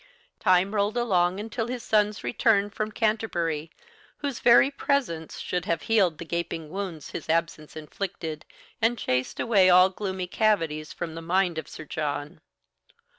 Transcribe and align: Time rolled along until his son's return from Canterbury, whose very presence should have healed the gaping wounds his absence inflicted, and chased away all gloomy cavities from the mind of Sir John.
Time 0.39 0.73
rolled 0.73 0.97
along 0.97 1.39
until 1.39 1.67
his 1.67 1.83
son's 1.83 2.23
return 2.23 2.71
from 2.71 2.91
Canterbury, 2.91 3.69
whose 4.17 4.39
very 4.39 4.71
presence 4.71 5.37
should 5.39 5.65
have 5.65 5.83
healed 5.83 6.17
the 6.17 6.25
gaping 6.25 6.71
wounds 6.71 7.11
his 7.11 7.29
absence 7.29 7.75
inflicted, 7.75 8.43
and 8.81 8.97
chased 8.97 9.39
away 9.39 9.69
all 9.69 9.89
gloomy 9.89 10.25
cavities 10.25 10.91
from 10.91 11.13
the 11.13 11.21
mind 11.21 11.59
of 11.59 11.67
Sir 11.69 11.85
John. 11.85 12.41